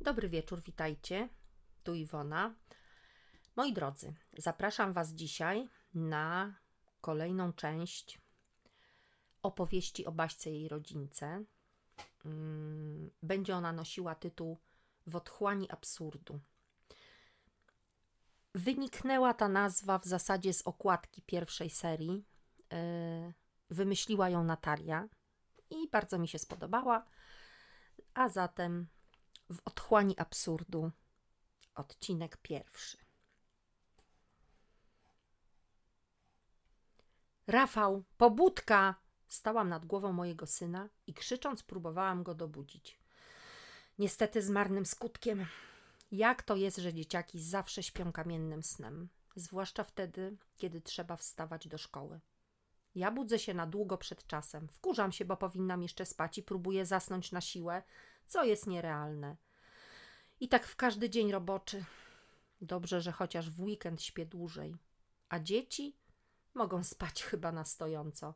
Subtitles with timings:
[0.00, 1.28] Dobry wieczór, witajcie.
[1.82, 2.54] Tu Iwona.
[3.56, 6.54] Moi drodzy, zapraszam Was dzisiaj na
[7.00, 8.20] kolejną część
[9.42, 11.44] opowieści o Baśce i jej rodzince.
[12.24, 14.58] Mm, Będzie ona nosiła tytuł
[15.06, 16.40] W otchłani absurdu.
[18.54, 22.24] Wyniknęła ta nazwa w zasadzie z okładki pierwszej serii.
[22.72, 23.34] Yy,
[23.70, 25.08] Wymyśliła ją Natalia
[25.70, 27.04] i bardzo mi się spodobała.
[28.14, 28.86] A zatem
[29.50, 30.90] w otchłani absurdu,
[31.74, 32.98] odcinek pierwszy.
[37.46, 38.94] Rafał, pobudka!
[39.28, 43.00] Stałam nad głową mojego syna i krzycząc próbowałam go dobudzić.
[43.98, 45.46] Niestety z marnym skutkiem.
[46.12, 51.78] Jak to jest, że dzieciaki zawsze śpią kamiennym snem, zwłaszcza wtedy, kiedy trzeba wstawać do
[51.78, 52.20] szkoły.
[52.94, 54.68] Ja budzę się na długo przed czasem.
[54.68, 57.82] Wkurzam się, bo powinnam jeszcze spać i próbuję zasnąć na siłę,
[58.26, 59.36] co jest nierealne.
[60.40, 61.84] I tak w każdy dzień roboczy.
[62.60, 64.76] Dobrze, że chociaż w weekend śpię dłużej.
[65.28, 65.96] A dzieci
[66.54, 68.34] mogą spać chyba na stojąco.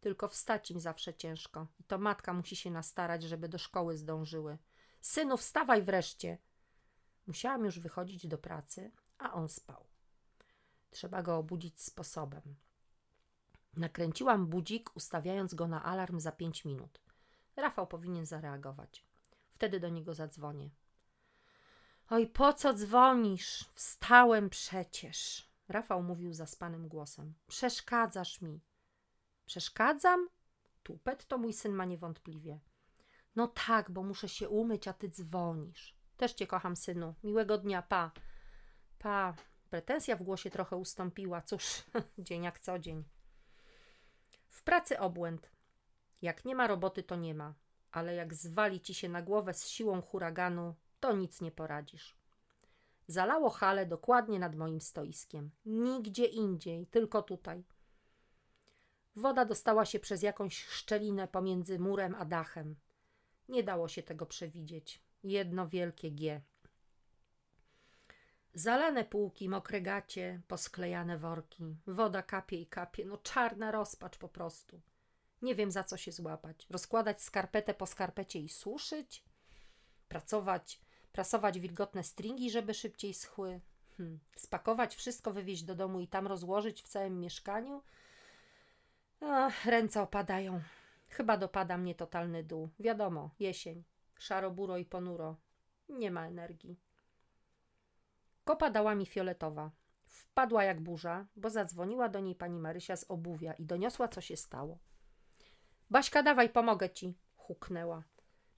[0.00, 1.66] Tylko wstać im zawsze ciężko.
[1.80, 4.58] I to matka musi się nastarać, żeby do szkoły zdążyły.
[5.00, 6.38] Synu, wstawaj wreszcie!
[7.26, 9.86] Musiałam już wychodzić do pracy, a on spał.
[10.90, 12.56] Trzeba go obudzić sposobem.
[13.76, 17.00] Nakręciłam budzik, ustawiając go na alarm za pięć minut.
[17.56, 19.06] Rafał powinien zareagować.
[19.50, 20.70] Wtedy do niego zadzwonię.
[22.10, 23.64] Oj, po co dzwonisz?
[23.74, 25.48] Wstałem przecież.
[25.68, 27.34] Rafał mówił zaspanym głosem.
[27.46, 28.60] Przeszkadzasz mi.
[29.46, 30.28] Przeszkadzam?
[30.82, 32.60] Tupet to mój syn ma niewątpliwie.
[33.36, 35.96] No tak, bo muszę się umyć, a ty dzwonisz.
[36.16, 37.14] Też cię kocham, synu.
[37.22, 38.10] Miłego dnia, pa.
[38.98, 39.34] Pa.
[39.70, 41.42] Pretensja w głosie trochę ustąpiła.
[41.42, 41.82] Cóż,
[42.18, 43.04] dzień jak co dzień.
[44.48, 45.50] W pracy obłęd.
[46.22, 47.54] Jak nie ma roboty, to nie ma.
[47.92, 52.16] Ale jak zwali ci się na głowę z siłą huraganu, to nic nie poradzisz.
[53.06, 55.50] Zalało halę dokładnie nad moim stoiskiem.
[55.66, 57.64] Nigdzie indziej, tylko tutaj.
[59.16, 62.76] Woda dostała się przez jakąś szczelinę pomiędzy murem a dachem.
[63.48, 65.02] Nie dało się tego przewidzieć.
[65.24, 66.40] Jedno wielkie G.
[68.54, 71.76] Zalane półki, mokre gacie, posklejane worki.
[71.86, 73.04] Woda kapie i kapie.
[73.04, 74.80] No czarna rozpacz po prostu.
[75.42, 76.66] Nie wiem za co się złapać.
[76.70, 79.24] Rozkładać skarpetę po skarpecie i suszyć?
[80.08, 80.80] Pracować,
[81.14, 83.60] prasować wilgotne stringi, żeby szybciej schły?
[83.96, 84.18] Hmm.
[84.36, 87.82] Spakować wszystko, wywieźć do domu i tam rozłożyć w całym mieszkaniu?
[89.20, 90.60] Ach, ręce opadają.
[91.08, 92.68] Chyba dopada mnie totalny dół.
[92.80, 93.84] Wiadomo, jesień.
[94.18, 95.36] Szaro, buro i ponuro.
[95.88, 96.80] Nie ma energii.
[98.44, 99.70] Kopa dała mi fioletowa.
[100.06, 104.36] Wpadła jak burza, bo zadzwoniła do niej pani Marysia z obuwia i doniosła, co się
[104.36, 104.78] stało.
[105.90, 108.02] Baśka, dawaj, pomogę ci, huknęła.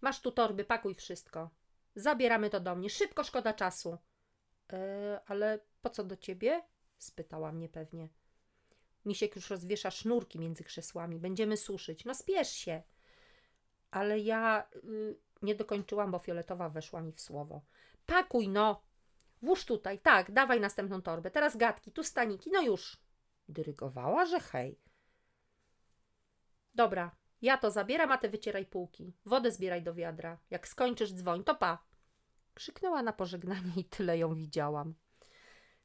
[0.00, 1.50] Masz tu torby, pakuj wszystko.
[1.96, 2.90] Zabieramy to do mnie.
[2.90, 3.98] Szybko, szkoda czasu.
[4.72, 6.62] E, ale po co do ciebie?
[6.98, 8.08] spytała mnie pewnie.
[9.04, 11.18] Misiek już rozwiesza sznurki między krzesłami.
[11.18, 12.04] Będziemy suszyć.
[12.04, 12.82] No spiesz się.
[13.90, 17.62] Ale ja y, nie dokończyłam, bo fioletowa weszła mi w słowo.
[18.06, 18.82] Pakuj no.
[19.42, 19.98] Włóż tutaj.
[19.98, 21.30] Tak, dawaj następną torbę.
[21.30, 22.50] Teraz gadki, tu staniki.
[22.52, 22.96] No już.
[23.48, 24.78] Dyrygowała, że hej.
[26.74, 29.12] Dobra, ja to zabieram, a ty wycieraj półki.
[29.24, 30.38] Wodę zbieraj do wiadra.
[30.50, 31.78] Jak skończysz, dzwoń, to pa.
[32.54, 34.94] Krzyknęła na pożegnanie i tyle ją widziałam.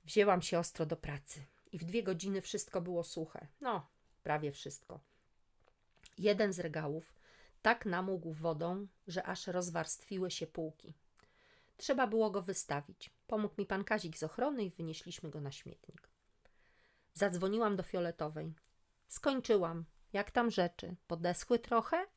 [0.04, 3.48] Wzięłam się ostro do pracy i w dwie godziny wszystko było suche.
[3.62, 3.88] No,
[4.24, 5.00] prawie wszystko.
[6.18, 7.14] Jeden z regałów
[7.62, 10.94] tak namógł wodą, że aż rozwarstwiły się półki.
[11.78, 13.10] Trzeba było go wystawić.
[13.28, 16.10] Pomógł mi pan Kazik z ochrony i wynieśliśmy go na śmietnik.
[17.14, 18.54] Zadzwoniłam do fioletowej.
[19.08, 19.86] Skończyłam.
[20.14, 20.96] Jak tam rzeczy?
[21.08, 22.08] Podeschły trochę?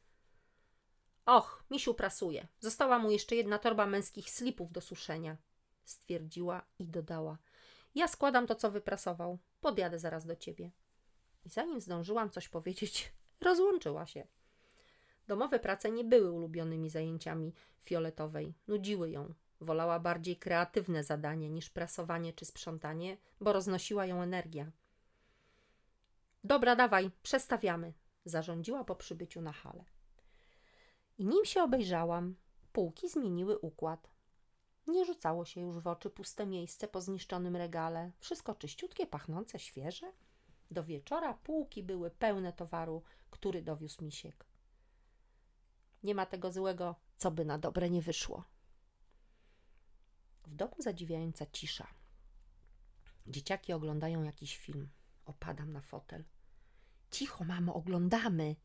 [1.26, 2.48] Och, misiu prasuje.
[2.60, 5.36] Została mu jeszcze jedna torba męskich slipów do suszenia,
[5.84, 7.38] stwierdziła i dodała.
[7.94, 9.38] Ja składam to, co wyprasował.
[9.60, 10.70] Podjadę zaraz do ciebie.
[11.44, 14.26] I zanim zdążyłam coś powiedzieć, rozłączyła się.
[15.26, 18.54] Domowe prace nie były ulubionymi zajęciami fioletowej.
[18.68, 19.34] Nudziły ją.
[19.60, 24.70] Wolała bardziej kreatywne zadanie niż prasowanie czy sprzątanie, bo roznosiła ją energia.
[26.44, 27.92] Dobra, dawaj, przestawiamy,
[28.24, 29.84] zarządziła po przybyciu na halę.
[31.18, 32.36] I nim się obejrzałam,
[32.72, 34.10] półki zmieniły układ.
[34.86, 38.12] Nie rzucało się już w oczy puste miejsce po zniszczonym regale.
[38.18, 40.12] Wszystko czyściutkie, pachnące, świeże.
[40.70, 44.46] Do wieczora półki były pełne towaru, który dowiózł misiek.
[46.02, 48.44] Nie ma tego złego, co by na dobre nie wyszło.
[50.46, 51.86] W domu zadziwiająca cisza.
[53.26, 54.88] Dzieciaki oglądają jakiś film.
[55.24, 56.24] Opadam na fotel.
[57.10, 58.56] Cicho, mamo, oglądamy.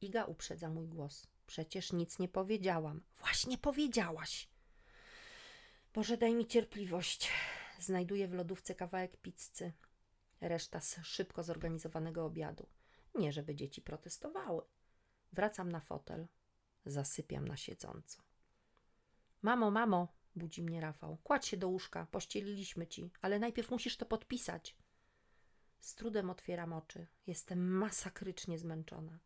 [0.00, 1.26] Iga uprzedza mój głos.
[1.46, 3.02] Przecież nic nie powiedziałam.
[3.16, 4.48] Właśnie powiedziałaś.
[5.94, 7.32] Boże, daj mi cierpliwość.
[7.78, 9.72] Znajduję w lodówce kawałek pizzy.
[10.40, 12.66] Reszta z szybko zorganizowanego obiadu.
[13.14, 14.62] Nie, żeby dzieci protestowały.
[15.32, 16.28] Wracam na fotel.
[16.86, 18.22] Zasypiam na siedząco.
[19.42, 21.16] Mamo, mamo, budzi mnie Rafał.
[21.16, 24.76] Kładź się do łóżka, pościeliliśmy ci, ale najpierw musisz to podpisać.
[25.84, 27.06] Z trudem otwieram oczy.
[27.26, 29.18] Jestem masakrycznie zmęczona.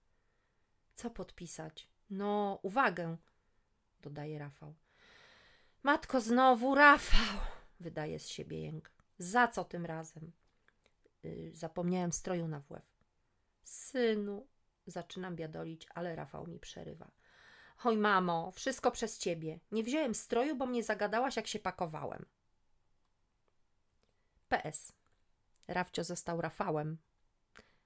[0.95, 1.89] Co podpisać?
[2.11, 3.17] No, uwagę,
[4.01, 4.75] dodaje Rafał.
[5.83, 7.41] Matko, znowu Rafał,
[7.81, 8.91] wydaje z siebie jęk.
[9.19, 10.33] Za co tym razem?
[11.23, 12.95] Yy, zapomniałem stroju na włew.
[13.65, 14.47] Synu,
[14.87, 17.11] zaczynam biadolić, ale Rafał mi przerywa.
[17.85, 19.61] Oj, mamo, wszystko przez ciebie.
[19.73, 22.27] Nie wziąłem stroju, bo mnie zagadałaś, jak się pakowałem.
[24.49, 24.98] PS.
[25.69, 26.99] Rafcio został Rafałem.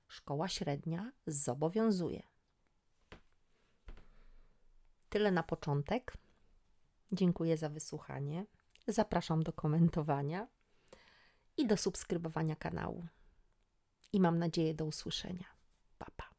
[0.08, 2.22] Szkoła średnia zobowiązuje.
[5.08, 6.16] Tyle na początek.
[7.12, 8.46] Dziękuję za wysłuchanie.
[8.88, 10.48] Zapraszam do komentowania
[11.56, 13.06] i do subskrybowania kanału.
[14.12, 15.46] I mam nadzieję do usłyszenia.
[15.98, 16.30] Pa, pa.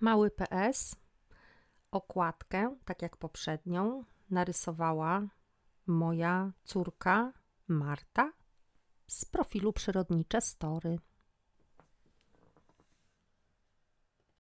[0.00, 0.96] Mały PS.
[1.90, 5.22] Okładkę, tak jak poprzednią, narysowała
[5.86, 7.32] moja córka
[7.68, 8.32] Marta
[9.06, 10.98] z profilu Przyrodnicze Story.